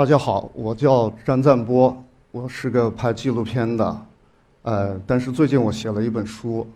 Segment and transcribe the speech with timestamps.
[0.00, 1.94] 大家好，我叫张赞波，
[2.30, 4.06] 我是个拍纪录片的，
[4.62, 6.66] 呃，但是最近我写了一本书，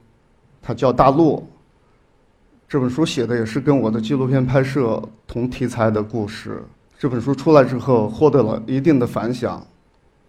[0.61, 1.39] 它叫《大陆》。
[2.69, 6.63] 这本书写的也是跟我的纪录片拍摄同题材的故事。
[6.99, 9.67] 这本书出来之后，获得了一定的反响，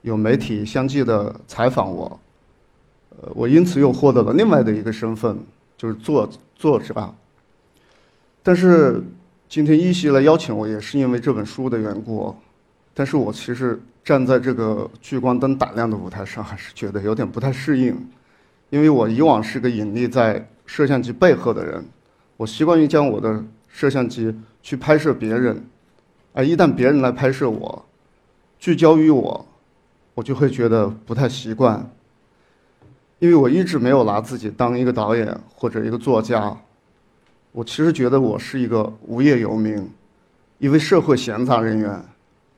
[0.02, 2.18] 有媒体相继的采访我，
[3.10, 5.38] 呃，我因此又获得了另外的一个身份，
[5.78, 7.14] 就是作作者。
[8.42, 9.04] 但是
[9.50, 12.34] 今天一席来邀请我，也是因为这本书的缘故。
[12.98, 17.94] 但是我其实站在这个聚光灯打亮的舞台上，还是觉得有点不太适应，
[18.70, 21.84] 因为我以往是个隐匿在摄像机背后的人，
[22.38, 25.62] 我习惯于将我的摄像机去拍摄别人，
[26.32, 27.86] 而一旦别人来拍摄我，
[28.58, 29.46] 聚焦于我，
[30.14, 31.92] 我就会觉得不太习惯，
[33.20, 36.58] 因为我一直没有拿自己当一个导演或者一个作家，
[37.52, 39.90] 我其实觉得我是一个无业游民，
[40.60, 42.02] 一位社会闲杂人员。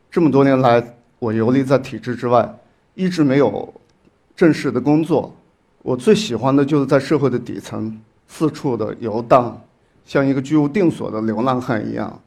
[0.09, 0.83] 这么多年来，
[1.19, 2.58] 我游离在体制之外，
[2.95, 3.73] 一直没有
[4.36, 5.36] 正式的工作。
[5.81, 9.61] 我最喜欢的就是在社会的底层四处的游荡，
[10.05, 12.22] 像一个居无定所的流浪汉一样。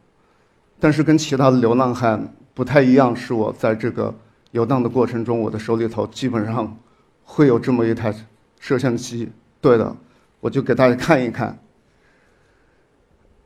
[0.78, 4.14] 但是跟其他的流浪汉不太一样，是我在这个
[4.52, 6.76] 游荡的过程中，我的手里头基本上
[7.24, 8.14] 会有这么一台
[8.58, 9.28] 摄像机。
[9.60, 9.94] 对的，
[10.40, 11.58] 我就给大家看一看。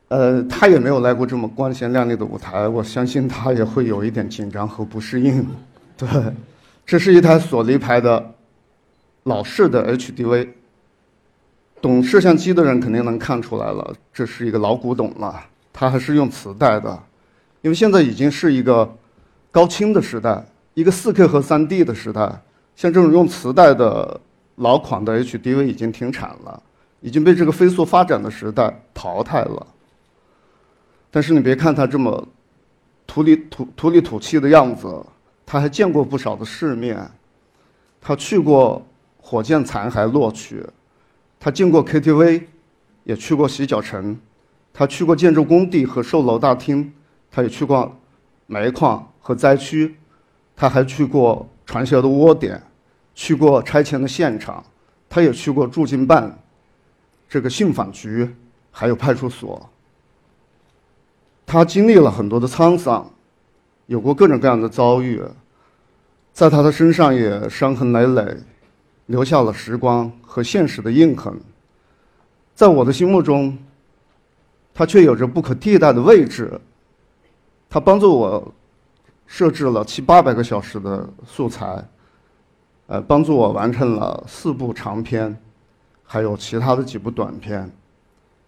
[0.07, 5.45] 呃，他也没有来过这么光鲜亮丽的舞台，我相信他也会有一点紧张和不适应。
[5.97, 6.07] 对，
[6.85, 8.33] 这是一台索尼牌的
[9.23, 10.49] 老式的 HDV，
[11.81, 15.43] 懂摄像机的人肯定能看出来了，这是一个老古董了。
[15.73, 16.97] 它还是用磁带的，
[17.61, 18.87] 因为现在已经是一个
[19.51, 20.45] 高清的时代，
[20.75, 22.21] 一个 4K 和 3D 的时代。
[22.75, 24.19] 像这种用磁带的
[24.57, 26.61] 老款的 HDV 已经停产了，
[27.01, 29.67] 已经被这个飞速发展的时代淘汰了。
[31.15, 32.27] 但是你别看他这么
[33.07, 35.01] 土里土土里土气的样子，
[35.45, 37.09] 他还见过不少的世面。
[38.01, 38.85] 他去过
[39.21, 40.61] 火箭残骸落区，
[41.39, 42.43] 他进过 KTV，
[43.05, 44.19] 也去过洗脚城，
[44.73, 46.91] 他去过建筑工地和售楼大厅，
[47.31, 47.97] 他也去过
[48.45, 49.95] 煤矿和灾区，
[50.53, 52.61] 他还去过传销的窝点，
[53.13, 54.61] 去过拆迁的现场，
[55.07, 56.37] 他也去过驻京办、
[57.29, 58.29] 这个信访局，
[58.69, 59.69] 还有派出所。
[61.45, 63.09] 他经历了很多的沧桑，
[63.85, 65.21] 有过各种各样的遭遇，
[66.33, 68.37] 在他的身上也伤痕累累，
[69.05, 71.33] 留下了时光和现实的印痕。
[72.55, 73.57] 在我的心目中，
[74.73, 76.59] 他却有着不可替代的位置。
[77.69, 78.53] 他帮助我
[79.27, 81.85] 设置了七八百个小时的素材，
[82.87, 85.37] 呃，帮助我完成了四部长片，
[86.03, 87.69] 还有其他的几部短片，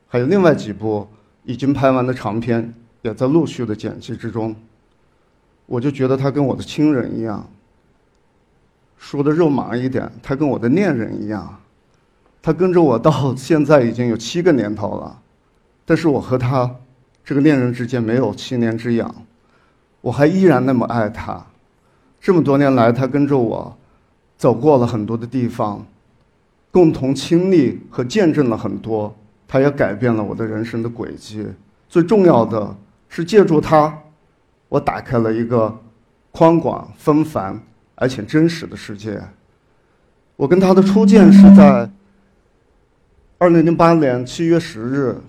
[0.07, 1.07] 还有另外几部
[1.44, 2.74] 已经拍完的长片。
[3.07, 4.53] 也在陆续的剪辑之中，
[5.66, 7.50] 我就觉得他跟我的亲人一样。
[8.97, 11.57] 说的肉麻一点，他跟我的恋人一样。
[12.41, 15.22] 他跟着我到 现在已经有七个年头了，
[15.85, 16.69] 但是我和他
[17.23, 19.13] 这个恋人之间没有七年之痒，
[20.01, 21.41] 我还依然那么爱他。
[22.19, 23.78] 这么多年来，他跟着我
[24.38, 25.85] 走过了很多的地方，
[26.72, 29.16] 共同经历和见证了很多，
[29.47, 31.47] 他也改变了我的人生的轨迹。
[31.88, 32.75] 最重要的。
[33.09, 33.97] 是借助它，
[34.69, 35.75] 我打开了一个
[36.31, 37.59] 宽广、纷繁
[37.95, 39.22] 而且真实的世界。
[40.35, 41.90] 我跟他的初见是在
[43.38, 45.19] 二零零八年七月十日，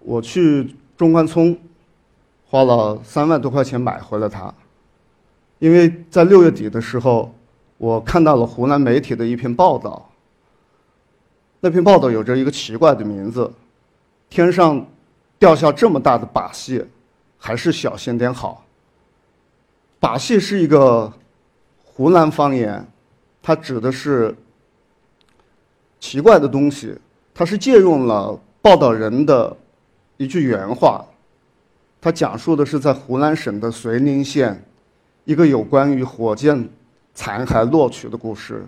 [0.00, 1.58] 我去中关村，
[2.46, 4.54] 花了三万多块钱买回了它，
[5.58, 7.34] 因为在六月底的时候，
[7.76, 10.08] 我看到了湖南媒体的一篇报道。
[11.60, 13.52] 那篇报道有着一个奇怪的名字：
[14.30, 14.86] 天上。
[15.42, 16.86] 掉下这么大的把戏，
[17.36, 18.64] 还是小心点好。
[19.98, 21.12] 把戏是一个
[21.82, 22.86] 湖南方言，
[23.42, 24.32] 它指的是
[25.98, 26.96] 奇怪的东西。
[27.34, 29.56] 它是借用了报道人的
[30.16, 31.04] 一句原话，
[32.00, 34.64] 它讲述的是在湖南省的绥宁县
[35.24, 36.68] 一个有关于火箭
[37.14, 38.64] 残骸落取的故事。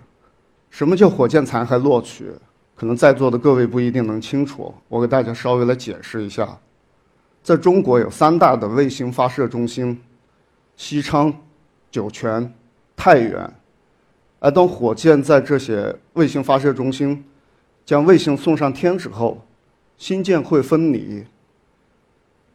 [0.69, 2.33] 什么叫火箭残骸落取？
[2.75, 6.57] 可能在座的各位不一定能清楚，我给大家稍微来解释一下。
[7.41, 10.01] 在中国有三大的卫星发射中心：
[10.75, 11.33] 西昌、
[11.89, 12.53] 酒泉、
[12.95, 13.49] 太原。
[14.39, 17.23] 而当火箭在这些卫星发射中心
[17.85, 19.41] 将卫星送上天之后，
[19.97, 21.23] 星箭会分离，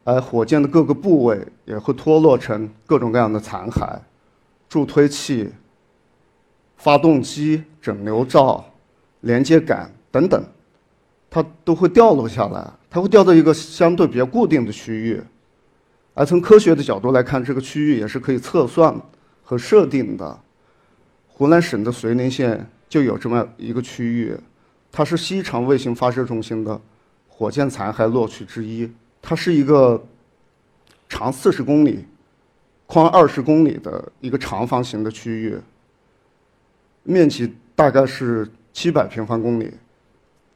[0.04, 3.98] 而火箭的各个部位也会脱落成各种各样的残骸，
[4.68, 5.50] 助推器、
[6.76, 8.64] 发动机、整流罩、
[9.20, 10.44] 连接杆等等，
[11.28, 12.70] 它都会掉落下来。
[12.92, 15.22] 它会掉到一个相对比较固定的区域，
[16.12, 18.92] 而从科学的角度来看，这个区域也是可以测算
[19.44, 20.36] 和设定的。
[21.28, 24.36] 湖南省的绥宁县就有这么一个区域，
[24.90, 26.80] 它是西长卫星发射中心的
[27.28, 28.90] 火箭残骸落区之一。
[29.22, 30.04] 它是一个
[31.08, 32.04] 长四十公里、
[32.86, 35.56] 宽二十公里的一个长方形的区域，
[37.04, 39.72] 面积大概是七百平方公里。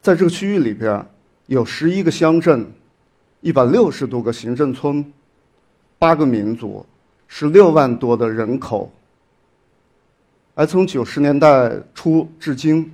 [0.05, 1.03] 在这个区域里边，
[1.47, 2.71] 有十一个乡镇，
[3.41, 5.03] 一百六十多个行政村，
[5.97, 6.85] 八个民族，
[7.27, 8.91] 十六万多的人口。
[10.53, 12.93] 而从九十年代初至今，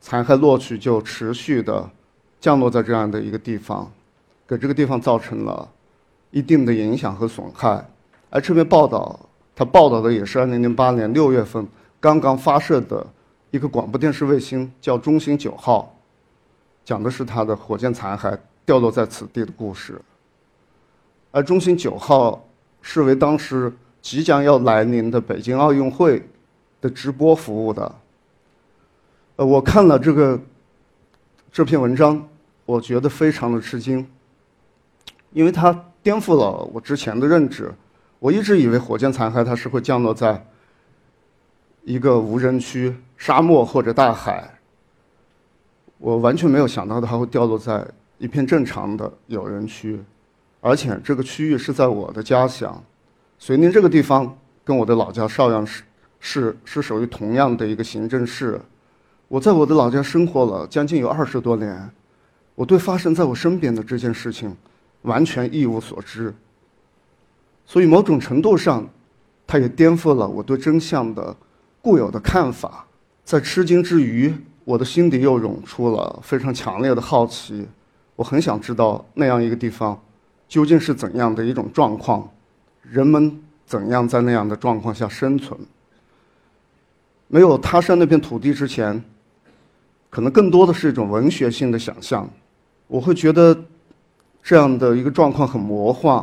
[0.00, 1.90] 残骸落区就持续的
[2.40, 3.90] 降落在这样的一个地方，
[4.46, 5.68] 给这个地方造成了
[6.30, 7.84] 一定的影响和损害。
[8.30, 9.18] 而这篇报道，
[9.56, 11.66] 它报道的也是二零零八年六月份
[11.98, 13.04] 刚刚发射的
[13.50, 15.91] 一个广播电视卫星，叫中星九号，
[16.84, 20.00] 讲的是它的火箭残骸掉落在此地的故事。
[21.30, 22.46] 而中心九号
[22.80, 26.22] 是为当时即将要来临的北京奥运会。
[26.82, 27.94] 的直播服务的，
[29.36, 30.36] 呃，我看了这个
[31.52, 32.28] 这篇文章，
[32.66, 34.04] 我觉得非常的吃惊，
[35.30, 37.72] 因为它颠覆了我之前的认知。
[38.18, 40.44] 我一直以为火箭残骸它是会降落在
[41.84, 44.58] 一个无人区、沙漠或者大海，
[46.02, 47.86] 我完全没有想到它会掉落在
[48.18, 50.02] 一片正常的有人区，
[50.60, 52.82] 而且这个区域是在我的家乡，
[53.38, 55.84] 遂宁这个地方跟我的老家邵阳市。
[56.24, 58.60] 是是属于同样的一个行政市，
[59.26, 61.90] 我在我的老家生活了将近有二十多年，
[62.54, 64.56] 我对发生在我身边的这件事情
[65.02, 66.32] 完全一无所知。
[67.66, 68.88] 所以某种程度上，
[69.48, 71.36] 它也颠覆了我对真相的
[71.80, 72.86] 固有的看法。
[73.24, 74.32] 在吃惊之余，
[74.64, 77.66] 我的心底又涌出了非常强烈的好奇，
[78.16, 80.00] 我很想知道那样一个地方
[80.48, 82.28] 究竟是怎样的一种状况，
[82.82, 85.58] 人们怎样在那样的状况下生存。
[87.26, 89.02] 没有踏上那片土地之前，
[90.10, 92.28] 可能更多的是一种文学性的想象。
[92.86, 93.58] 我会觉得
[94.42, 96.14] 这样的一个状况很魔幻。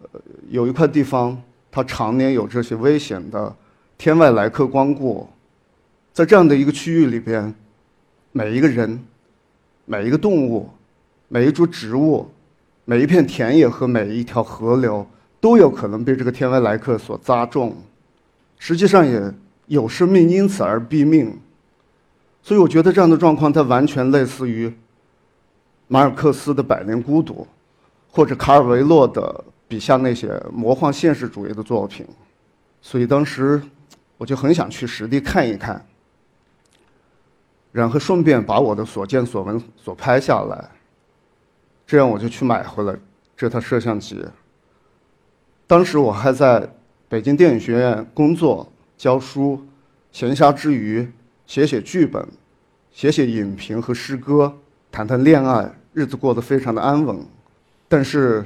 [0.00, 1.36] 呃，有一块地方，
[1.72, 3.52] 它常年有这些危险的
[3.98, 5.28] 天外来客光顾，
[6.14, 7.54] 在这样的一个区域里边，
[8.32, 8.98] 每一个人、
[9.84, 10.70] 每一个动物、
[11.28, 12.30] 每一株植物、
[12.86, 15.06] 每一片田野和每一条河流，
[15.40, 17.76] 都有可能被这个天外来客所砸中。
[18.58, 19.30] 实际上也。
[19.66, 21.40] 有生命因此而毙命，
[22.42, 24.70] 所以我觉得这样的状况，它完全类似于
[25.88, 27.32] 马尔克斯的《百年孤独》，
[28.12, 32.04] 或者卡尔维诺的笔下那些魔幻现实主义的作品。
[32.82, 33.58] 所以当时
[34.18, 35.82] 我就很想去实地看一看，
[37.74, 40.70] 然后顺便把我的所见所闻所拍下来。
[41.84, 42.96] 这样我就去买回了
[43.36, 44.24] 这套摄像机。
[45.66, 46.72] 当时我还在
[47.08, 48.70] 北京电影学院工作。
[48.96, 49.60] 教书，
[50.12, 51.06] 闲暇之余
[51.46, 52.24] 写写剧本，
[52.92, 54.56] 写写影评和诗歌，
[54.92, 57.18] 谈谈恋爱，日子过得非常的安稳。
[57.88, 58.44] 但是，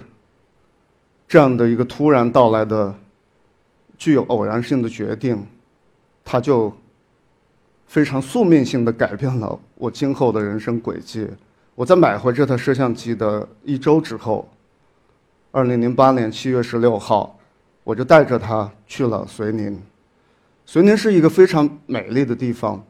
[1.29, 2.93] 这样的一个突然到来的、
[3.99, 5.47] 具有偶然性的决定，
[6.25, 6.75] 它就
[7.89, 11.27] 非常宿命性的改变了我今后的人生轨迹。
[11.75, 14.47] 我在买回这台摄像机的一周之后，
[15.51, 17.39] 二零零八年七月十六号，
[17.83, 19.81] 我就带着它去了遂宁。
[20.67, 22.85] 遂宁是一个非常美丽的地方，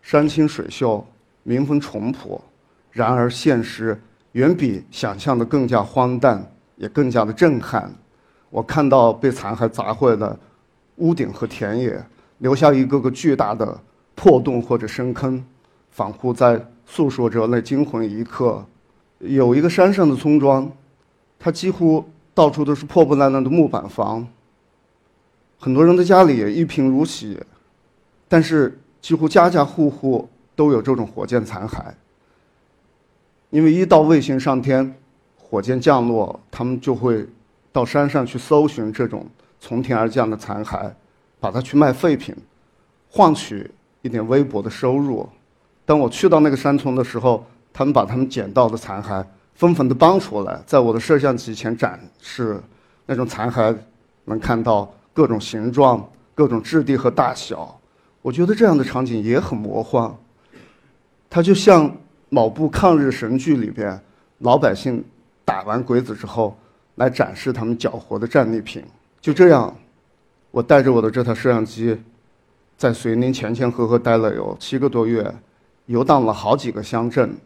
[0.00, 1.06] 山清水秀，
[1.42, 2.42] 民风淳朴。
[2.90, 4.00] 然而，现实
[4.32, 7.92] 远比想象的更加荒诞，也更加的震撼。
[8.48, 10.38] 我看到被残骸砸坏的
[10.96, 12.02] 屋顶和田野，
[12.38, 13.78] 留下一个个巨大的
[14.14, 15.44] 破洞或者深坑，
[15.90, 18.64] 仿佛在诉说着那惊魂一刻。
[19.18, 20.70] 有一个山上的村庄，
[21.38, 22.04] 它几乎
[22.34, 24.26] 到处都是破破烂烂的木板房。
[25.58, 27.40] 很多人的家里也一贫如洗，
[28.28, 31.82] 但是几乎家家户户都有这种火箭残骸。
[33.50, 34.94] 因为一到卫星上天，
[35.38, 37.26] 火箭降落，他们就会
[37.72, 39.26] 到山上去搜寻这种
[39.58, 40.90] 从天而降的残骸，
[41.40, 42.34] 把它去卖废品，
[43.08, 43.70] 换取
[44.04, 45.28] 一点微薄的收入。
[45.84, 49.24] 当我去到那个山村的时候，他们把他们捡到的残骸
[49.56, 52.62] 纷纷的搬出来，在我的摄像机前展示，
[53.06, 53.76] 那种残骸
[54.26, 54.94] 能看到。
[55.16, 57.80] 各种形状、各种质地和大小，
[58.20, 60.12] 我觉得这样的场景也很魔幻。
[61.30, 61.88] 它就像
[62.30, 63.96] 某部抗日神剧里边，
[64.38, 65.04] 老百姓
[65.44, 66.58] 打完鬼子之后，
[66.96, 68.82] 来展示他们缴获的战利品。
[69.20, 69.72] 就这样，
[70.50, 71.96] 我带着我的这台摄像机，
[72.76, 75.34] 在遂宁前前后后待了有七个多月，
[75.86, 77.36] 游荡了好几个乡镇，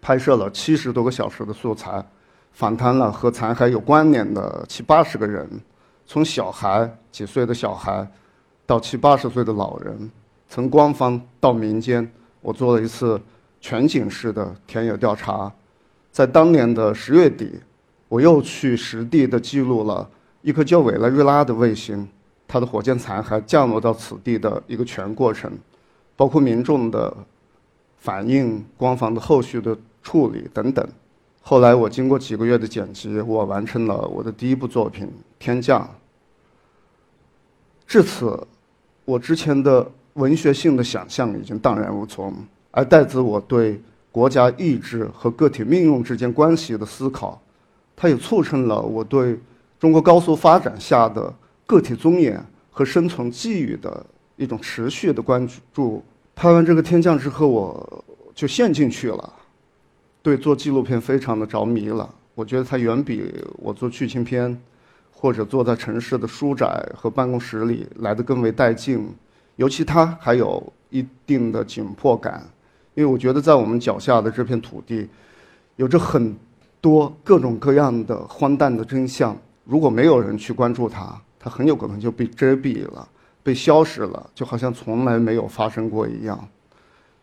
[0.00, 2.04] 拍摄了七十多个小时的素材，
[2.52, 5.48] 访谈了和残骸有关联的七八十个人，
[6.06, 8.06] 从小孩几岁的小孩，
[8.66, 10.10] 到七八十岁的老人，
[10.48, 13.20] 从官方到民间，我做了一次
[13.60, 15.52] 全景式的田野调查。
[16.10, 17.60] 在当年的十月底，
[18.08, 20.08] 我又去实地的记录了
[20.42, 22.08] 一颗叫委内瑞拉的卫星，
[22.52, 25.48] 它的火箭残骸降落到此地的一个全过程，
[26.16, 27.16] 包括民众的
[27.96, 30.84] 反应、官方的后续的处理等等。
[31.40, 35.06] 后来我经过几个月的剪辑，我完成了我的第一部作品
[35.38, 35.80] 《天降》。
[37.86, 38.36] 至此，
[39.04, 42.34] 我之前的文学性的想象已经荡然无存，
[42.72, 43.80] 而带自我对
[44.10, 47.40] 国家意志和个体命运之间关系的思考，
[47.94, 49.38] 它也促成了我对
[49.78, 51.32] 中国高速发展下的
[51.70, 56.02] 个体尊严和生存机遇的一种持续的关注。
[56.34, 59.32] 拍完这个《天降》之后，我就陷进去了。
[60.20, 64.60] 对做纪录片非常的着迷了，我觉得它远比我做剧情片，
[65.12, 69.08] 或者坐在城市的书宅和办公室里来的更为带劲，
[69.54, 70.60] 尤其它还有
[70.90, 72.44] 一定的紧迫感，
[72.94, 75.08] 因为我觉得在我们脚下的这片土地，
[75.76, 76.36] 有着很
[76.80, 83.08] 多各种各样的荒诞的真相，如果没有人去关注它，它很有可能就被遮蔽了，
[83.42, 86.48] 被消失了，就好像从来没有发生过一样。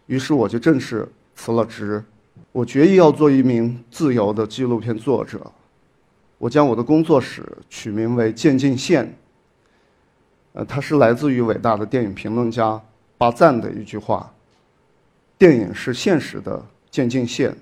[0.08, 2.04] 于是我就正式辞了职。
[2.52, 5.52] 我决意要做一名自由的纪录片作者。
[6.40, 9.16] 我将我的工作室取名为“渐进线”。
[10.54, 12.82] 呃，它是来自于伟大的电影评论家
[13.18, 14.34] 巴赞的一句话
[15.38, 17.56] ：“电影是现实的渐进线。”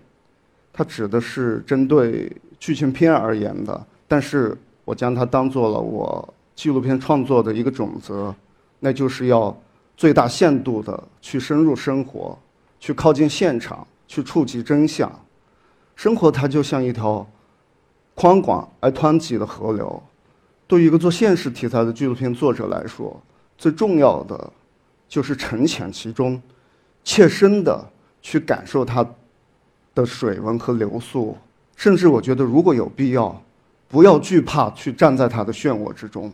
[0.72, 8.34] 它指的是针对剧情片而言的，但是我将它当做了我纪录片创作的一个准则，
[8.80, 9.56] 那就是要
[9.96, 12.38] 最大限度的去深入生活，
[12.80, 13.86] 去靠近现场。
[14.08, 15.12] 去触及真相，
[15.96, 17.28] 生活它就像一条
[18.14, 20.02] 宽广而湍急的河流。
[20.68, 23.20] 对于一个做现实题材的纪录片作者来说，
[23.58, 24.54] 最重要的
[25.10, 26.40] 就是沉潜其中，
[27.04, 27.84] 切身的
[28.22, 29.04] 去感受它
[29.96, 31.36] 的水温和流速。
[31.76, 33.42] 甚至我觉得，如果有必要，
[33.88, 36.32] 不要惧怕去站在它的漩涡之中。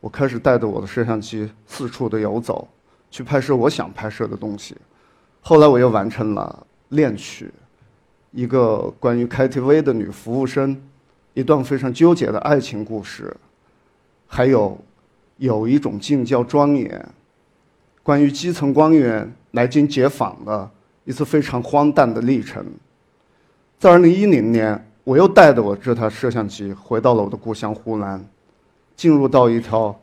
[0.00, 2.66] 我开始带着我的摄像机四处的游走，
[3.10, 4.76] 去拍摄我想拍摄的东西。
[5.40, 6.66] 后来我又完成了
[6.96, 7.46] 《恋曲》，
[8.32, 10.80] 一个关于 KTV 的女服务生，
[11.34, 13.36] 一段非常纠结的爱情故事，
[14.26, 14.78] 还有
[15.36, 17.06] 有一种静叫庄严，
[18.02, 20.70] 关于基层官员来京解访的
[21.04, 22.64] 一次非常荒诞的历程。
[23.78, 28.22] 在2010年，我又带着我这台摄像机回到了我的故乡湖南，
[29.00, 29.98] 进入到一条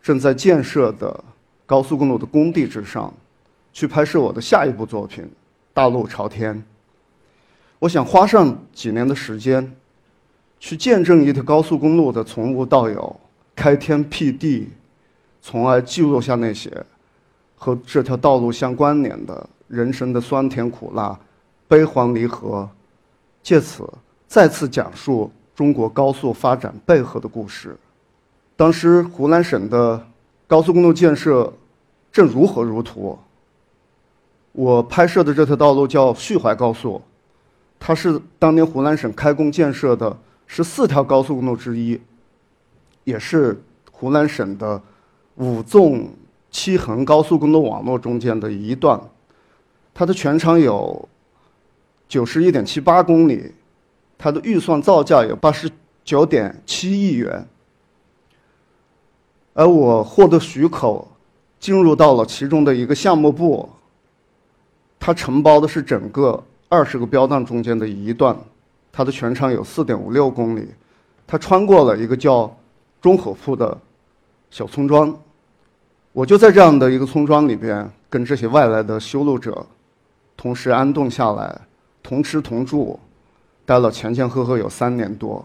[0.00, 1.24] 正在建设的
[1.66, 3.12] 高速公路的工地之上。
[3.72, 5.24] 去拍摄我的下一部作品
[5.74, 6.54] 《大路朝天》。
[7.80, 9.74] 我想花上几年的时间，
[10.60, 13.20] 去见证一条高速公路的从无到有、
[13.56, 14.68] 开天辟地，
[15.42, 16.70] 从而记录下那些
[17.56, 21.18] 和这条道路相关联的人生的酸甜苦辣、
[21.66, 22.68] 悲欢离合，
[23.42, 23.84] 借此
[24.28, 27.76] 再次讲述中国高速发展背后的故事。
[28.58, 30.04] 当时湖南省的
[30.48, 31.52] 高速公路建设
[32.10, 33.16] 正如火如荼。
[34.50, 37.00] 我拍摄的这条道路叫徐淮高速，
[37.78, 42.00] 它是当年湖南省开工建设的十四条高速公路之一，
[43.04, 43.62] 也是
[43.92, 44.82] 湖南省的
[45.36, 46.10] 五纵
[46.50, 49.00] 七横高速公路网络中间的一段。
[49.94, 51.08] 它的全长有
[52.08, 53.52] 九十一点七八公里，
[54.18, 55.70] 它的预算造价有八十
[56.04, 57.46] 九点七亿元。
[59.58, 61.04] 而我获得许可，
[61.58, 63.68] 进入到了其中的一个项目部。
[65.00, 68.36] 它承包的是整个二十个标段中间的一段，
[68.92, 70.68] 它的全长有四点五六公里，
[71.26, 72.56] 它穿过了一个叫
[73.00, 73.76] 中河铺的
[74.48, 75.12] 小村庄，
[76.12, 79.66] 我就在这样的一个村庄里边，跟这些外来的修路者
[80.36, 81.60] 同时安顿下来，
[82.00, 82.96] 同吃同住，
[83.66, 85.44] 待了前前后后有三年多。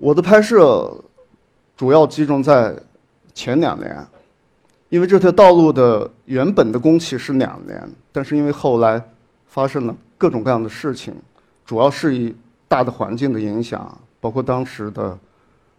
[0.00, 0.90] 我的拍摄
[1.76, 2.74] 主要集中在
[3.34, 4.06] 前两年。
[4.90, 9.02] 因为这条道路的原本的工期是两年，但是因为后来
[9.46, 11.12] 发生了各种各样的事情，
[11.66, 12.32] 主要是以
[12.68, 15.18] 大的环境的影响，包括当时的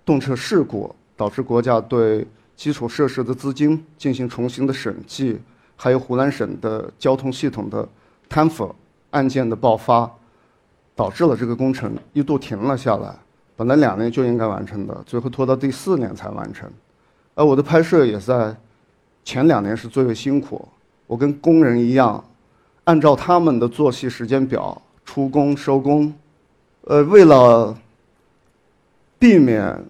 [0.04, 5.40] 动车事故，导致国家对基础设施的资金进行重新的审计，
[5.78, 7.88] 还有湖南省的交通系统的
[8.28, 8.76] 贪腐
[9.12, 10.12] 案件的爆发，
[10.94, 13.16] 导致了这个工程一度停了下来。
[13.56, 16.70] 本来两年就应该完成的，最后拖到第四年才完成。
[17.36, 18.56] 而我的拍摄也在。
[19.28, 20.68] 前两年是最为辛苦，
[21.08, 22.24] 我跟工人一样，
[22.84, 26.14] 按照他们的作息时间表出工收工，
[26.82, 27.76] 呃，为了
[29.18, 29.84] 避免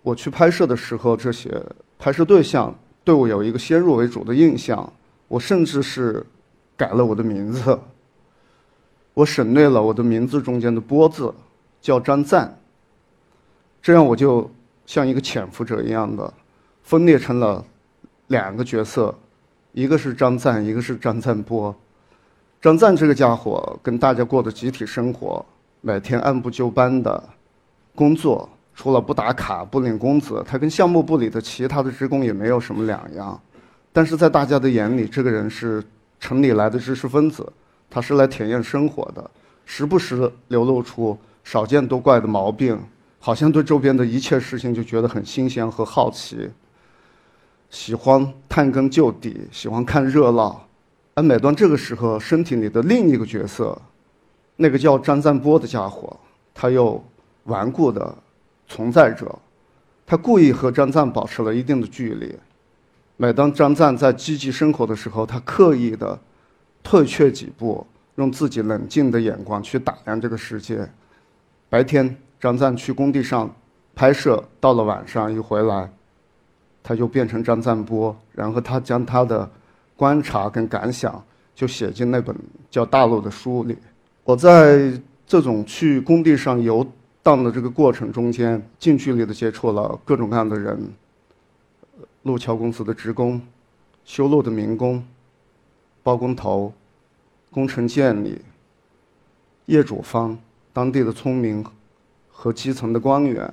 [0.00, 1.62] 我去拍摄的时候，这些
[1.98, 2.74] 拍摄对象
[3.04, 4.90] 对我有一个先入为主的印象，
[5.28, 6.24] 我甚至是
[6.74, 7.78] 改了我的名字。
[9.12, 11.34] 我省略了我的名字中间的“波”字，
[11.82, 12.58] 叫张赞。
[13.82, 14.50] 这样我就
[14.86, 16.32] 像一个潜伏者一样的，
[16.88, 17.62] 分裂成了
[18.28, 19.14] 两个角色，
[19.72, 21.74] 一个是张赞，一个是张赞波。
[22.62, 25.44] 张赞这个家伙跟大家过的集体生活，
[25.82, 27.22] 每天按部就班的
[27.94, 33.38] 工作，除了不打卡、不领工资，他跟项目部里的其他的职工也没有什么两样。
[33.92, 35.84] 但是在大家的眼里，这个人是
[36.18, 37.46] 城里来的知识分子。
[37.90, 39.30] 他是来体验生活的，
[39.66, 42.80] 时不时流露出少见多怪的毛病，
[43.18, 46.48] 好像对周边的一切事情就觉得很新鲜和好奇，
[47.70, 50.66] 喜欢探根究底，喜欢看热闹。
[51.14, 53.80] 而每当这个时候，身体里的另一个角色，
[54.56, 56.16] 那个叫张赞波的家伙，
[56.54, 57.02] 他又
[57.44, 58.14] 顽固的
[58.66, 59.38] 存在着，
[60.06, 62.34] 他故意和张赞保持了一定的距离。
[63.16, 66.18] 每当张赞在积极生活的时候，他刻意的。
[66.80, 67.84] 退却几步，
[68.14, 70.88] 用自己冷静的眼光去打量这个世界。
[71.68, 73.54] 白天，张赞去工地上
[73.94, 75.92] 拍摄，到了晚上一回来，
[76.88, 79.46] 他就变成张赞波，然后他将他的
[79.94, 81.22] 观察跟感想
[81.54, 82.34] 就写进那本
[82.70, 83.76] 叫《大陆》的书里。
[84.24, 84.90] 我在
[85.26, 86.86] 这种去工地上游
[87.22, 90.80] 荡的这个过程中间，近距离的接触了各种各样的人：
[92.22, 93.38] 路桥公司的职工、
[94.06, 95.04] 修路的民工。
[96.02, 96.72] 包工头、
[97.50, 98.40] 工程监理、
[99.66, 100.38] 业主方、
[100.72, 101.62] 当地的村民
[102.30, 103.52] 和基层的官员，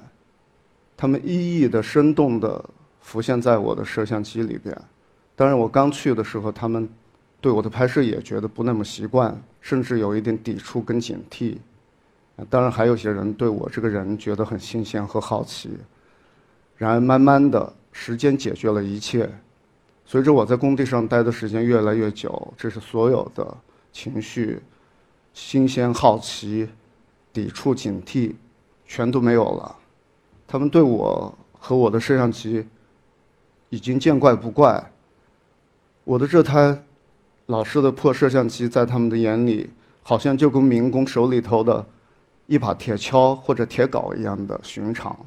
[0.96, 2.64] 他们一一的生动的
[3.06, 4.76] 浮现在我的摄像机里边。
[5.36, 6.90] 当然，我刚去的时候，他们
[7.40, 11.58] 对我的拍摄也觉得不那么习惯，甚至有一点抵触跟警惕。
[12.50, 15.70] 当然，还有些人对我这个人觉得很新鲜和好奇。
[16.78, 19.30] 然而，慢慢的时间解决了一切。
[20.04, 23.56] 随着我在工地上待的时间越来越久，这是所有的
[23.94, 24.60] 情绪、
[25.32, 26.68] 新鲜、好奇、
[27.32, 28.34] 抵触、警惕，
[28.88, 29.76] 全都没有了。
[30.48, 32.66] 他们对我和我的摄像机
[33.70, 34.92] 已经见怪不怪。
[36.04, 36.84] 我的这台
[37.46, 39.70] 老式的破摄像机，在他们的眼里，
[40.04, 41.86] 好像就跟民工手里头的
[42.48, 45.18] 一把铁锹或者铁镐一样的寻常。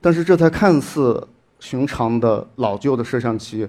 [0.00, 1.28] 但是这台看似……
[1.60, 3.68] 寻常的老旧的摄像机，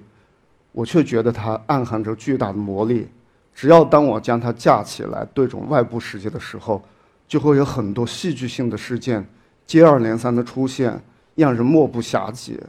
[0.70, 3.08] 我却觉得它暗含着巨大的魔力。
[3.52, 6.80] 只要当我将它架起来对准外部世界的时候，
[7.26, 9.28] 就会有很多戏剧性的事件
[9.66, 11.02] 接二连三的出现，
[11.34, 12.60] 让人目不暇接。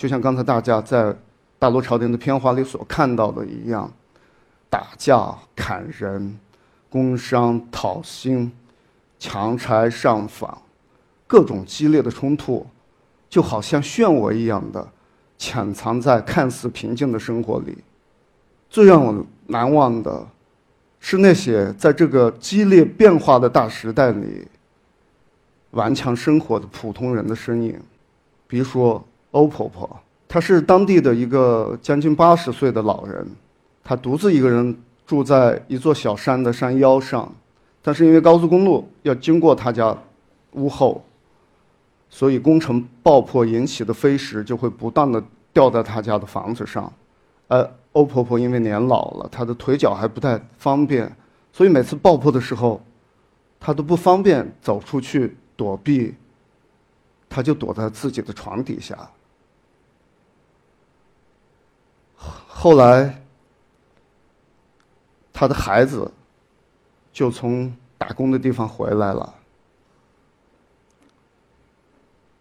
[0.00, 1.14] 就像刚才大家在
[1.58, 3.92] 大陆朝廷的片花里所看到的一样，
[4.70, 6.38] 打架、砍人、
[6.88, 8.50] 工伤、讨薪、
[9.18, 10.62] 强拆上访，
[11.26, 12.66] 各种激烈的冲突。
[13.28, 14.88] 就好像漩涡一样的
[15.36, 17.76] 潜藏在看似平静的生活里。
[18.70, 20.26] 最让我难忘的，
[20.98, 24.48] 是那些在这个激烈变化的大时代里
[25.72, 27.78] 顽强生活的普通人的身影。
[28.46, 33.26] 比如说欧婆婆，她是当地的一个将近八十岁的老人，
[33.84, 37.32] 她独自一个人住在一座小山的山腰上，
[37.82, 39.96] 但是因为高速公路要经过她家
[40.52, 41.04] 屋后。
[42.12, 46.92] 所以工程爆破引起的飞石就会不断的掉在她家的房子上，
[47.46, 51.08] 而欧婆婆因为年老了，她的腿脚还不太方便，
[51.52, 52.82] 所以每次爆破的时候，
[53.60, 56.12] 她都不方便走出去躲避，
[57.28, 59.08] 她就躲在自己的床底下。
[62.46, 63.22] 后来，
[65.32, 66.10] 他的孩子
[67.12, 69.34] 就从打工的地方回来了。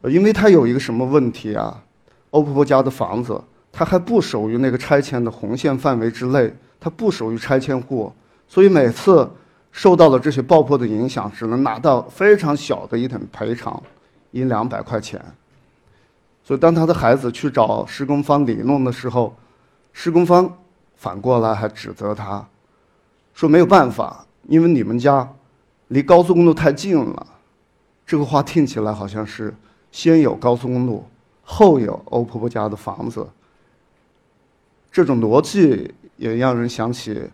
[0.04, 1.84] 因为他有一个什么问题啊？
[2.32, 8.14] 欧婆婆家的房子，他还不属于那个拆迁的红线范围之内，他不属于拆迁户，
[8.48, 9.30] 所以每次
[9.72, 13.82] 受到了这些爆破的影响，只能拿到非常小的一点赔偿，
[14.32, 15.24] 一两百块钱。
[16.44, 19.36] 所以当他的孩子去找施工方理论的时候，
[19.94, 20.58] 施工方
[20.96, 22.48] 反过来还指责他，
[23.34, 25.28] 说没有办法，因为你们家
[25.90, 27.28] 离高速公路太近了。
[28.06, 29.54] 这个话听起来好像是。
[29.92, 31.04] 先有高速公路，
[31.42, 33.28] 后有欧婆婆家的房子。
[34.92, 37.28] 这种逻辑也让人想起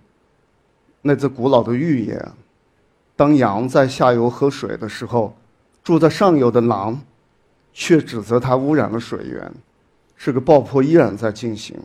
[1.01, 2.31] 那则古老的寓言：
[3.13, 5.35] 当羊在下游喝水的时候，
[5.83, 6.97] 住在上游的狼
[7.73, 9.53] 却指责它污染了水源。
[10.17, 11.77] 这个爆破依然在进行。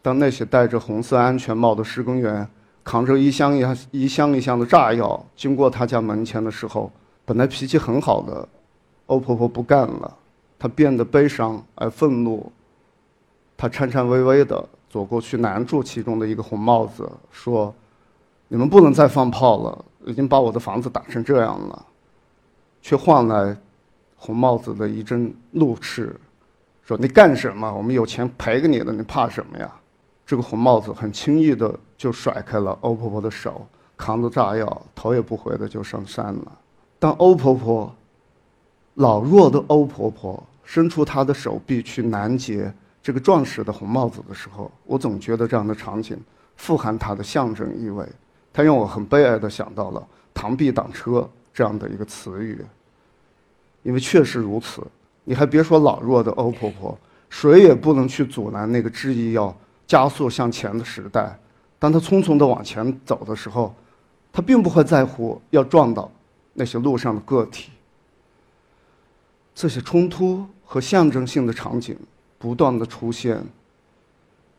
[0.00, 2.48] 当那些戴着红色安全帽的施工员
[2.84, 6.90] 扛着一箱一箱一箱一箱的炸药经过他家门前的时候，
[7.24, 8.48] 本来脾气很好的
[9.06, 10.16] 欧婆婆不干了，
[10.58, 12.50] 她变得悲伤而愤怒。
[13.56, 17.74] 她颤颤巍巍地走过去，拦住其中的一个红帽子，说
[18.48, 21.86] ：“你们不能再放炮了，已经把我的房子打成这样了。”
[22.80, 23.56] 却换来
[24.16, 26.14] 红帽子的一阵怒斥，
[26.84, 27.70] 说：“你干什么？
[27.74, 29.70] 我们有钱赔给你的，你怕什么呀？”
[30.28, 36.58] 这个红帽子很轻易的就甩开了欧婆婆的手，扛着炸药，头也不回的就上山了。
[36.98, 37.96] 当欧婆婆，
[38.96, 42.70] 老弱的欧婆婆伸出她的手臂去拦截
[43.02, 46.20] 这个壮实的红帽子的时候，我总觉得这样的场景
[46.56, 48.06] 富含它的象征意味，
[48.52, 52.62] 它让我很悲哀的想到了“螳臂挡车”这样的一个词语。
[53.82, 54.82] 因为确实如此，
[55.24, 56.98] 你还别说老弱的欧婆婆，
[57.30, 59.56] 谁也不能去阻拦那个执意要。
[59.88, 61.36] 加速向前的时代，
[61.78, 63.74] 当他匆匆地往前走的时候，
[64.30, 66.08] 他并不会在乎要撞到
[66.52, 67.72] 那些路上的个体。
[69.54, 71.98] 这些冲突和象征性的场景
[72.38, 73.42] 不断的出现，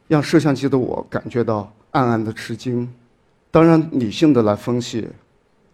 [0.07, 2.91] 让摄像机的我感觉到暗暗的吃惊。
[3.51, 5.07] 当然，理性的来分析，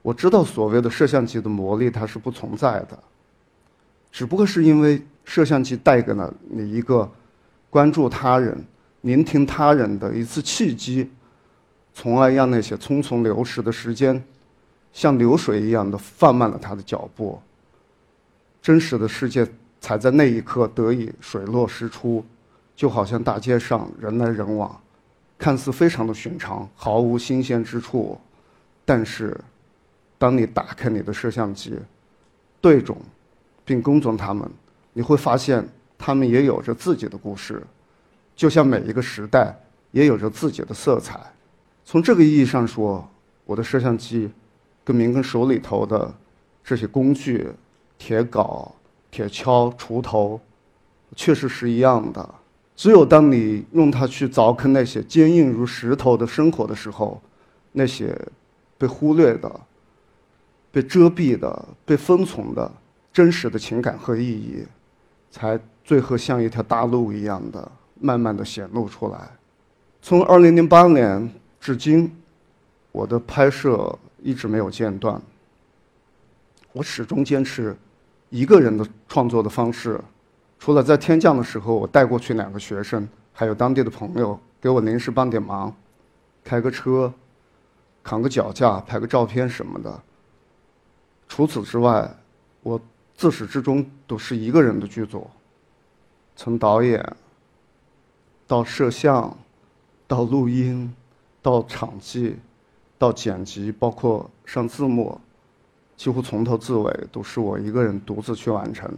[0.02, 3.00] 我知道所谓的摄像机的魔力它是不存在的，
[4.12, 7.10] 只不过是因为摄像机带给了你一个
[7.70, 8.62] 关注他人。
[9.06, 11.08] 聆听他人的一次契机，
[11.94, 14.22] 从而让那些匆匆流逝的时间，
[14.92, 17.40] 像流水一样的放慢了他的脚步。
[18.64, 19.48] 真实的世界
[19.80, 22.26] 才在那一刻得以水落石出，
[22.76, 24.76] 就好像大街上人来人往，
[25.38, 28.20] 看似非常的寻常，毫无新鲜之处。
[28.86, 29.40] 但是，
[30.18, 31.76] 当你打开你的摄像机，
[32.60, 32.98] 对准，
[33.64, 34.50] 并跟踪他们，
[34.94, 35.64] 你会发现
[35.96, 37.62] 他们也有着自己的故事。
[38.36, 39.58] 就像每一个时代
[39.92, 41.20] 也有着自己的色彩，
[41.86, 43.08] 从这个意义上说，
[43.46, 44.30] 我的摄像机
[44.84, 46.14] 跟明根手里头的
[46.64, 47.48] 这些工具——
[47.98, 48.70] 铁镐、
[49.10, 50.40] 铁锹、锄头，
[51.16, 52.28] 确实是一样的。
[52.76, 57.22] 只有当你用它去凿坑那些坚硬如石头的生活的时候，
[57.72, 58.14] 那些
[58.78, 59.50] 被忽略的、
[60.74, 62.70] 被遮蔽的、被封存的
[63.14, 64.66] 真实的情感和意义，
[65.32, 67.72] 才最后像一条大路一样的。
[68.00, 69.30] 慢慢的显露出来。
[70.02, 72.16] 从二零零八年至今，
[72.92, 75.20] 我的拍摄一直没有间断。
[76.72, 77.76] 我始终坚持
[78.30, 80.00] 一个人的创作的方式，
[80.60, 85.74] 除了在天降的时候我带过去两个学生，还有当地的朋友给我临时帮点忙，
[86.44, 87.12] 开个车，
[88.04, 90.04] 扛个脚架，拍个照片什么的。
[91.28, 92.14] 除此之外，
[92.62, 92.80] 我
[93.16, 95.28] 自始至终都是一个人的剧组，
[96.36, 97.04] 从导演。
[98.48, 99.36] 到摄像，
[100.08, 100.94] 到录音，
[101.42, 102.36] 到场记，
[102.98, 105.20] 到剪辑，包括上字幕，
[105.98, 108.90] 几乎从头至尾都是我一个人独自去完成，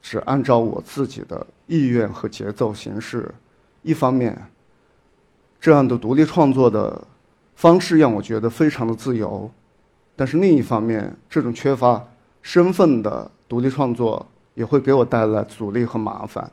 [0.00, 3.34] 只按照我自己的意愿和节奏行事。
[3.82, 4.50] 一方面，
[5.60, 7.02] 这样的独立创作的
[7.54, 9.50] 方式让我觉得非常的自由；
[10.14, 12.04] 但是另一方面，这种缺乏
[12.42, 16.50] 身份的独立创作也会给我带来阻力和麻烦。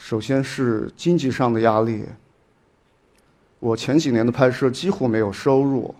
[0.00, 2.06] 首先是经济上的压力。
[3.58, 5.94] 我前几年的拍摄几乎没有收入，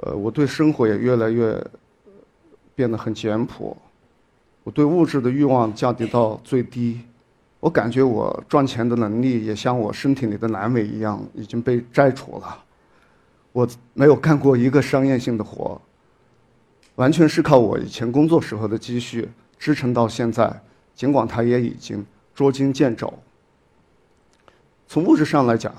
[0.00, 1.60] 呃，我对生活也越来越
[2.76, 3.76] 变得很简朴，
[4.62, 7.00] 我对物质的欲望降低到最低，
[7.58, 12.64] 我感觉我赚钱的能力也像我身体里的阑尾一样已经被摘除了。
[13.50, 15.78] 我没有干过一个商业性的活，
[16.94, 20.62] 完全是靠我以前工作时候的积蓄支撑到现在，
[20.94, 22.06] 尽管它也已经。
[22.38, 23.12] 捉襟见肘。
[24.86, 25.74] 从物质上来讲，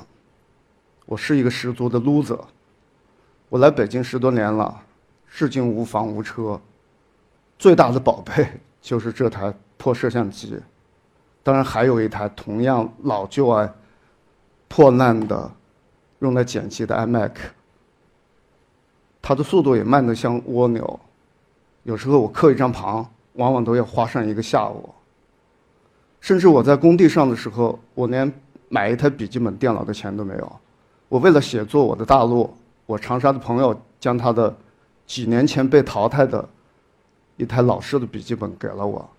[1.05, 2.37] 我是一个十足的 loser。
[3.47, 4.83] 我来北京十多年了，
[5.29, 6.59] 至今无房无车，
[7.57, 8.45] 最大的宝贝
[8.81, 10.61] 就是这台破摄像机，
[11.43, 13.73] 当然还有一台同样老旧啊
[14.67, 15.49] 破烂的
[16.19, 17.31] 用来剪辑的 iMac。
[19.21, 20.99] 它的速度也慢得像蜗牛，
[21.83, 24.93] 有时候我刻一张盘，往往都要花上一个下午。
[26.21, 28.31] 甚至我在工地上的时候，我连
[28.67, 30.59] 买一台笔记本电脑的钱都没有。
[31.07, 32.53] 我为了写作我的大陆，
[32.85, 34.55] 我长沙的朋友将他的
[35.07, 36.47] 几年前被淘汰的
[37.37, 39.09] 一台老式的笔记本给了我。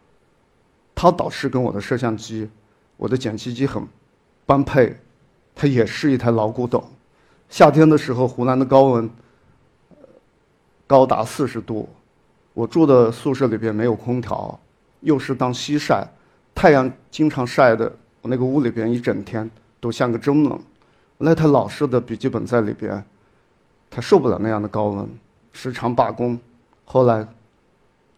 [0.95, 2.49] 他导师跟我的摄像机，
[2.97, 3.83] 我的剪辑机很
[4.45, 4.95] 般配，
[5.55, 6.85] 它也是一台老古董。
[7.49, 9.11] 夏天的时候，湖南的高温
[10.87, 11.89] 高达四十度，
[12.53, 14.61] 我住的宿舍里边没有空调，
[15.01, 16.07] 又是当西晒。
[16.61, 20.61] 太阳经常晒的，我那个屋里边一整天都像个蒸笼。
[21.17, 23.03] 那台老式的笔记本在里边，
[23.89, 25.09] 它受不了那样的高温，
[25.55, 26.39] 时常罢工。
[26.85, 27.27] 后来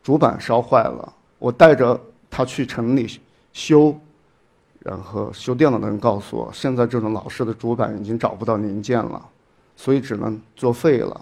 [0.03, 3.21] 主板烧坏了，我带着它去城里
[3.53, 3.97] 修，
[4.81, 9.25] 然后修电脑的人告诉我，现在这种老式的主板已经找不到零件了，
[9.77, 11.21] 所以只能作废了。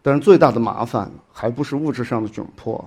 [0.00, 2.82] 但是最大的麻烦还不是物质上的窘迫。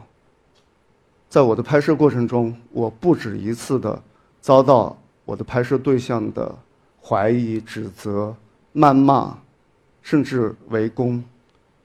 [1.29, 4.01] 在我的拍摄过程中，我不止一次的
[4.41, 6.53] 遭到我的拍摄对象的
[6.99, 8.35] 怀疑、指责、
[8.73, 9.37] 谩骂，
[10.01, 11.23] 甚至围攻。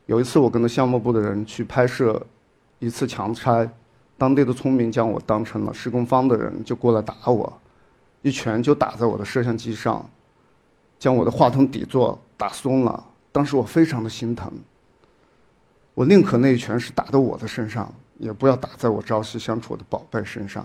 [0.07, 2.27] 有一次，我跟着项目部的人去拍摄
[2.79, 3.71] 一次强拆，
[4.17, 7.53] 当地的村民将我当成了施工方的人，就过来打我，
[8.23, 10.09] 一拳就打在我的摄像机上，
[10.99, 13.05] 将我的话筒底座打松了。
[13.31, 14.51] 当时我非常的心疼。
[15.93, 20.65] 我宁可那一拳是打到我的身上，也不要打在我朝夕相处的宝贝身上，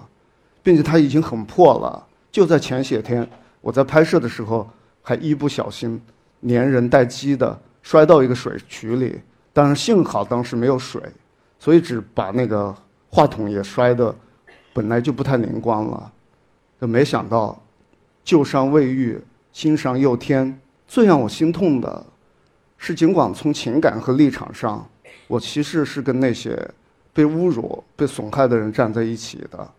[0.62, 2.08] 并且它已经很破了。
[2.32, 3.28] 就在前些天，
[3.62, 4.70] 我在拍摄的时候
[5.02, 6.00] 还一不小心
[6.42, 9.20] 连人带机的摔到一个水渠里，
[9.52, 11.02] 但是幸好当时没有水，
[11.58, 12.74] 所以只把那个
[13.10, 14.16] 话筒也摔得
[14.74, 16.12] 本来就不太灵光了。
[16.80, 17.60] 可没想到
[18.24, 19.20] 旧伤未愈，
[19.52, 20.60] 新伤又添。
[20.88, 22.06] 最让我心痛的
[22.78, 24.88] 是，尽管从情感和立场上，
[25.28, 26.58] 我其实是跟那些
[27.14, 29.72] 被侮辱、被损害的人站在一起的，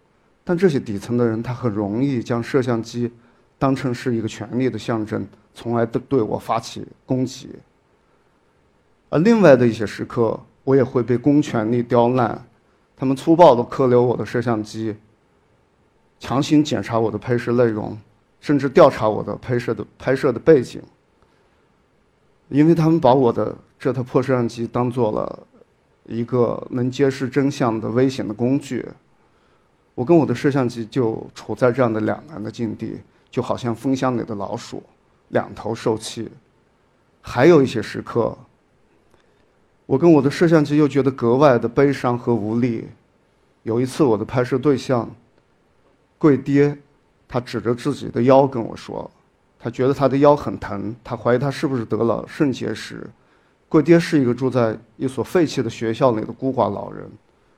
[0.44, 3.10] 但这些底层的人，他很容易将摄像机
[3.58, 7.50] 当成是一个权力的象征，从而对对我发起攻击。
[9.08, 12.44] 而另外的一些时刻，我也会被公权力刁难，
[12.96, 14.94] 他们粗暴地扣留我的摄像机，
[16.18, 17.96] 强行检查我的拍摄内容，
[18.40, 20.82] 甚至调查我的拍摄的拍摄的背景，
[22.48, 23.56] 因为他们把我的。
[23.82, 25.46] 这台破摄像机当做了
[26.04, 28.84] 一个能揭示真相的危险的工具，
[29.94, 32.98] 我跟我的摄像机就处在这样的两难的境地，
[33.30, 34.82] 就好像蜂箱里的老鼠，
[35.28, 36.30] 两头受气。
[37.20, 38.36] 还有一些时刻，
[39.86, 42.88] 我跟我的摄像机又觉得格外的悲伤和无力。
[43.62, 45.08] 有一次，我的拍摄对象
[46.16, 46.76] 贵爹，
[47.28, 49.08] 他指着自己的腰跟我说，
[49.58, 53.06] 他觉得他的腰很疼，他怀疑他是不是得了肾结石。
[53.70, 57.08] 贵爹是一个住在一所废弃的学校里的孤寡老人，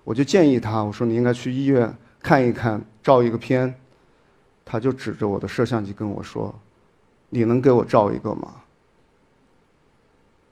[0.04, 3.74] 我就建议他，我说你应该去医院看一看，照一个片。
[4.62, 6.54] 他就指着我的摄像机跟我说
[7.30, 8.56] ：“你能给我照一个吗？”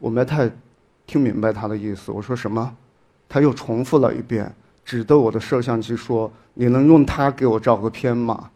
[0.01, 0.51] 我没太
[1.07, 2.75] 听明白他的意思，我说什么？
[3.29, 4.51] 他又重复了一遍，
[4.83, 8.51] 指着我的摄像机说：“你能用它给我照个片吗？”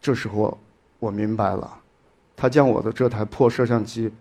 [0.00, 0.56] 这时候
[1.00, 1.80] 我明白了，
[2.36, 4.12] 他将我的这台破摄像机。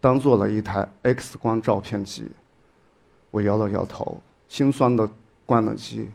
[0.00, 2.28] 当做了一台 X 光照片机，
[3.30, 5.08] 我摇了摇头，心酸的
[5.44, 6.08] 关了机。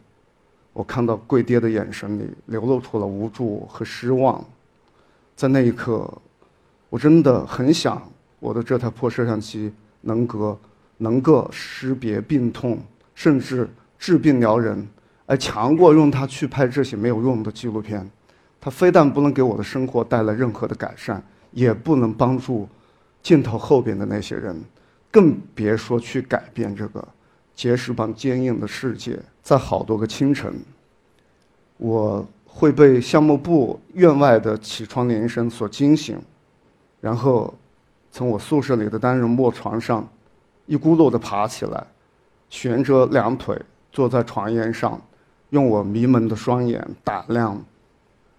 [0.71, 4.43] 我看到贵爹的眼神里流露出了无助和失望，
[5.35, 6.11] 在那一刻，
[6.89, 8.01] 我真的很想
[8.39, 10.59] 我的这台破摄像机能够
[10.97, 12.79] 能够识别病痛，
[13.13, 13.69] 甚至
[13.99, 14.87] 治病疗人，
[15.25, 18.09] 而强过用它去拍这些没有用的纪录片。
[18.59, 22.67] 它非但不能给我的生活带来任何的改善，也不能帮助。
[23.23, 24.61] 镜头后边的那些人，
[25.09, 27.07] 更别说去改变这个
[27.55, 29.17] 结石般坚硬的世界。
[29.41, 30.53] 在好多个清晨，
[31.77, 36.17] 我会被项目部院外的起床铃声所惊醒，
[37.01, 37.53] 然后
[38.11, 40.07] 从我宿舍里的单人木床上
[40.65, 41.85] 一咕噜地爬起来，
[42.49, 43.59] 悬着两腿
[43.91, 45.01] 坐在床沿上，
[45.49, 47.61] 用我迷蒙的双眼打量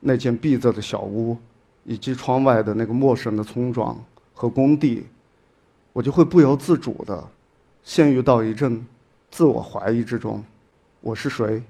[0.00, 1.36] 那间闭着的小屋，
[1.84, 3.98] 以及窗外的那个陌生的村庄。
[4.44, 5.06] 和工地，
[5.94, 7.26] 我就会不由自主的
[7.82, 8.84] 陷入到一阵
[9.30, 10.44] 自我怀疑之中：
[11.00, 11.62] 我是谁？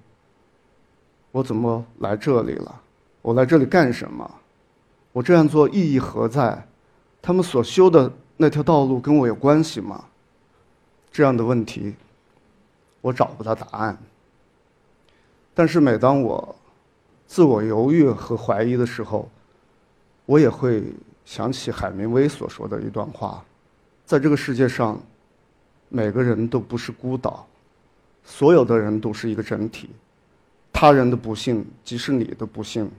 [1.31, 2.81] 我怎么来这里了？
[3.23, 4.29] 我来这里干什么？
[5.13, 6.67] 我这样做意义何在？
[7.23, 10.07] 他们所修的那条道路跟我有关系吗？
[11.13, 11.95] 这样的问题，
[13.03, 13.97] 我找不到答案。
[15.55, 16.57] 但是每当我
[17.29, 19.31] 自我犹豫和怀疑的时候，
[20.27, 20.83] 我也会。
[21.25, 23.43] 想起海明威所说的一段话，
[24.05, 25.01] 在这个世界上，
[25.89, 27.47] 每个人都不是孤岛，
[28.23, 29.91] 所有的人都是一个整体。
[30.73, 32.91] 他人的不幸即是你的不幸，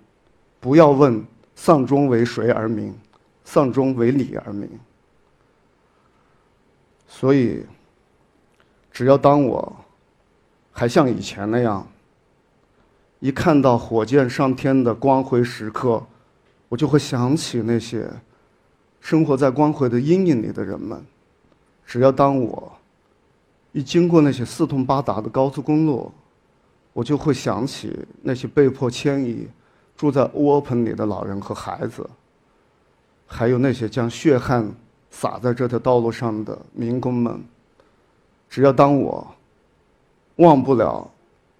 [0.59, 1.23] 不要问
[1.55, 2.97] 丧钟为谁而鸣，
[3.43, 4.67] 丧钟为你而鸣。
[7.07, 7.65] 所以，
[8.91, 9.75] 只要当我
[10.71, 11.87] 还像以前那样，
[13.19, 16.03] 一看到火箭上天的光辉时刻。
[16.69, 18.09] 我就会想起那些
[18.99, 21.03] 生活在光辉的阴影里的人们。
[21.85, 22.71] 只要当我
[23.71, 26.11] 一经过那些四通八达的高速公路，
[26.93, 29.47] 我就会想起那些被迫迁移、
[29.95, 32.09] 住在窝棚里的老人和孩子。
[33.27, 34.71] 还有那些将血汗
[35.11, 37.43] 洒在这条道路上的民工们，
[38.49, 39.27] 只要当我
[40.37, 41.09] 忘不了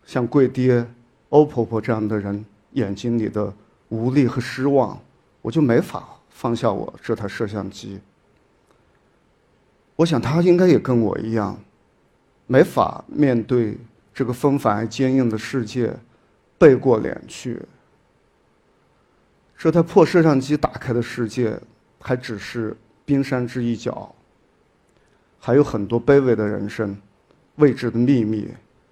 [0.06, 0.86] 像贵爹、
[1.30, 3.52] 欧婆婆这样的人眼睛里的
[3.90, 5.00] 无力和失望，
[5.42, 8.00] 我就没法放下我这台摄像机。
[9.96, 11.58] 我想他应该也跟我一样，
[12.48, 13.78] 没法面对
[14.14, 15.96] 这个纷繁而坚硬的世界，
[16.58, 17.62] 背过脸去。
[19.58, 21.58] 这台破摄像机打开的世界，
[22.00, 24.14] 还只是冰山之一角，
[25.40, 26.98] 还有很多卑微的人生、
[27.56, 28.50] 未知的秘密、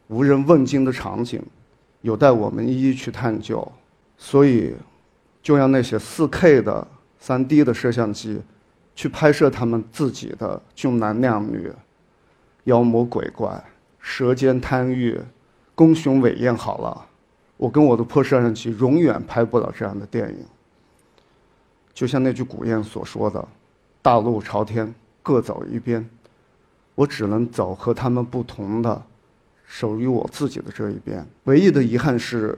[0.08, 1.44] 无人问津的场景，
[2.02, 3.70] 有待我们一一去探究。
[4.26, 4.74] 所以，
[5.42, 6.88] 就让那些 4K 的、
[7.22, 8.42] 3D 的摄像机。
[8.96, 11.70] 去拍摄他们自己的俊男靓女、
[12.66, 13.62] 妖魔鬼怪、
[14.00, 15.20] 舌尖贪欲、
[15.74, 16.56] 攻雄伟艳。
[16.56, 17.06] 好了，
[17.58, 20.46] 我跟我的破摄像机永远拍不了这样的电影。
[21.92, 23.44] 就像那句古谚所说的
[24.04, 26.08] ：“大路朝天，各走一边。”
[26.94, 29.02] 我只能走和他们不同的、
[29.66, 31.28] 属于我自己的这一边。
[31.46, 32.56] 唯一的遗憾是，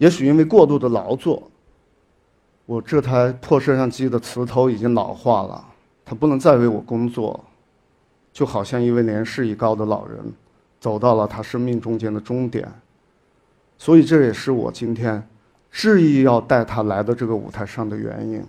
[0.00, 1.50] 也许因为过度的劳作。
[2.64, 5.62] 我这台破摄像机的磁头已经老化了，
[6.06, 7.44] 它不能再为我工作，
[8.32, 10.18] 就好像一位年事已高的老人，
[10.80, 12.66] 走到了他生命中间的终点。
[13.76, 15.22] 所以这也是我今天
[15.70, 18.42] 执意要带他来到这个舞台上的原因。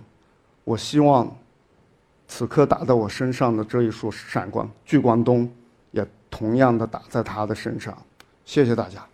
[0.64, 1.30] 我希望，
[2.26, 5.50] 此刻打在我身上的这一束闪光聚光灯，
[5.90, 7.94] 也同样的打在他的身上。
[8.46, 9.11] 谢谢大家。